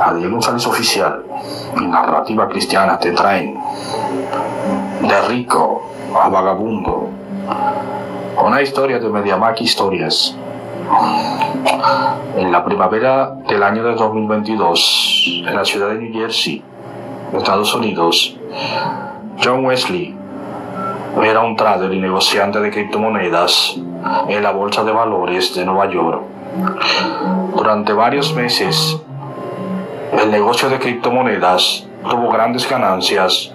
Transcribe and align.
Adiel 0.00 0.30
González 0.30 0.66
Oficial 0.66 1.24
y 1.80 1.86
Narrativa 1.86 2.48
Cristiana 2.48 2.98
te 2.98 3.12
traen 3.12 3.58
de 5.00 5.28
rico 5.28 5.90
a 6.14 6.28
vagabundo 6.28 7.08
una 8.44 8.60
historia 8.60 8.98
de 8.98 9.08
Mediamac 9.08 9.60
Historias. 9.62 10.36
En 12.36 12.52
la 12.52 12.64
primavera 12.64 13.34
del 13.48 13.62
año 13.62 13.82
de 13.82 13.94
2022, 13.94 15.42
en 15.46 15.54
la 15.54 15.64
ciudad 15.64 15.88
de 15.88 15.94
New 15.94 16.12
Jersey, 16.12 16.62
Estados 17.32 17.74
Unidos, 17.74 18.36
John 19.42 19.64
Wesley 19.64 20.14
era 21.22 21.40
un 21.40 21.56
trader 21.56 21.92
y 21.92 22.00
negociante 22.00 22.60
de 22.60 22.70
criptomonedas 22.70 23.76
en 24.28 24.42
la 24.42 24.50
Bolsa 24.50 24.84
de 24.84 24.92
Valores 24.92 25.54
de 25.54 25.64
Nueva 25.64 25.88
York. 25.88 26.22
Durante 27.54 27.92
varios 27.92 28.34
meses, 28.34 29.00
el 30.12 30.30
negocio 30.30 30.68
de 30.68 30.78
criptomonedas 30.78 31.86
tuvo 32.08 32.30
grandes 32.30 32.68
ganancias 32.68 33.52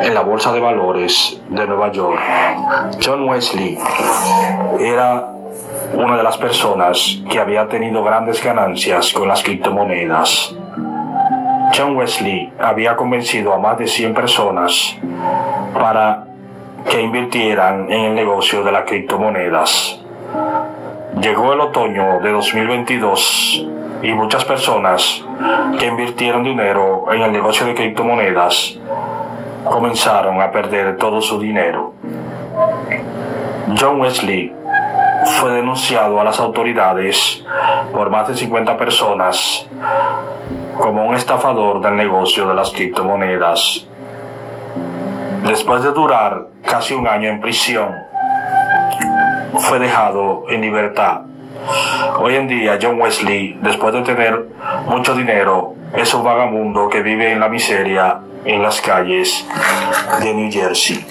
en 0.00 0.14
la 0.14 0.20
Bolsa 0.20 0.52
de 0.52 0.60
Valores 0.60 1.40
de 1.48 1.66
Nueva 1.66 1.90
York. 1.90 2.20
John 3.04 3.28
Wesley 3.28 3.78
era 4.80 5.28
una 5.94 6.16
de 6.16 6.22
las 6.22 6.38
personas 6.38 7.20
que 7.30 7.38
había 7.38 7.68
tenido 7.68 8.02
grandes 8.02 8.42
ganancias 8.42 9.12
con 9.12 9.28
las 9.28 9.42
criptomonedas. 9.42 10.54
John 11.76 11.96
Wesley 11.96 12.52
había 12.60 12.96
convencido 12.96 13.52
a 13.52 13.58
más 13.58 13.78
de 13.78 13.86
100 13.86 14.14
personas 14.14 14.96
para 15.74 16.24
que 16.90 17.00
invirtieran 17.00 17.90
en 17.90 18.04
el 18.06 18.14
negocio 18.14 18.62
de 18.62 18.72
las 18.72 18.84
criptomonedas. 18.84 20.00
Llegó 21.20 21.52
el 21.52 21.60
otoño 21.60 22.20
de 22.20 22.30
2022 22.32 23.66
y 24.02 24.12
muchas 24.12 24.44
personas 24.44 25.24
que 25.78 25.86
invirtieron 25.86 26.42
dinero 26.42 27.04
en 27.12 27.22
el 27.22 27.32
negocio 27.32 27.66
de 27.66 27.74
criptomonedas 27.74 28.78
comenzaron 29.64 30.40
a 30.40 30.50
perder 30.50 30.96
todo 30.96 31.20
su 31.20 31.38
dinero. 31.38 31.94
John 33.78 34.00
Wesley 34.00 34.52
fue 35.38 35.52
denunciado 35.52 36.20
a 36.20 36.24
las 36.24 36.40
autoridades 36.40 37.44
por 37.92 38.10
más 38.10 38.28
de 38.28 38.34
50 38.34 38.76
personas 38.76 39.66
como 40.76 41.06
un 41.06 41.14
estafador 41.14 41.80
del 41.80 41.96
negocio 41.96 42.48
de 42.48 42.54
las 42.54 42.70
criptomonedas. 42.70 43.86
Después 45.44 45.82
de 45.82 45.92
durar 45.92 46.51
casi 46.72 46.94
un 46.94 47.06
año 47.06 47.28
en 47.28 47.38
prisión, 47.38 47.94
fue 49.58 49.78
dejado 49.78 50.44
en 50.48 50.62
libertad. 50.62 51.20
Hoy 52.18 52.36
en 52.36 52.48
día 52.48 52.78
John 52.80 52.98
Wesley, 52.98 53.58
después 53.60 53.92
de 53.92 54.00
tener 54.00 54.46
mucho 54.86 55.14
dinero, 55.14 55.74
es 55.94 56.14
un 56.14 56.24
vagabundo 56.24 56.88
que 56.88 57.02
vive 57.02 57.30
en 57.30 57.40
la 57.40 57.50
miseria 57.50 58.20
en 58.46 58.62
las 58.62 58.80
calles 58.80 59.46
de 60.22 60.32
New 60.32 60.50
Jersey. 60.50 61.04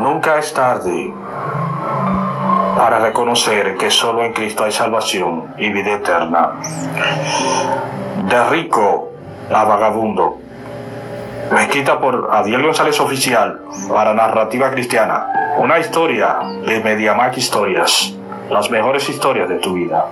Nunca 0.00 0.38
es 0.38 0.52
tarde 0.52 1.12
para 2.76 2.98
reconocer 2.98 3.76
que 3.76 3.88
solo 3.92 4.24
en 4.24 4.32
Cristo 4.32 4.64
hay 4.64 4.72
salvación 4.72 5.54
y 5.58 5.70
vida 5.70 5.92
eterna. 5.92 6.54
De 8.28 8.50
rico 8.50 9.12
a 9.48 9.62
vagabundo 9.62 10.45
escrita 11.60 11.98
por 11.98 12.28
Adiel 12.32 12.62
González 12.62 12.98
Oficial 13.00 13.60
para 13.88 14.14
Narrativa 14.14 14.70
Cristiana. 14.70 15.26
Una 15.58 15.78
historia 15.78 16.38
de 16.66 16.80
Mediamac 16.80 17.36
Historias. 17.36 18.14
Las 18.50 18.70
mejores 18.70 19.08
historias 19.08 19.48
de 19.48 19.56
tu 19.56 19.74
vida. 19.74 20.06